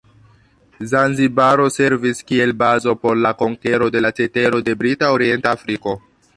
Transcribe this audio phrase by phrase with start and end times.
[0.93, 5.99] Zanzibaro servis kiel bazo por la konkero de la cetero de Brita Orienta Afriko.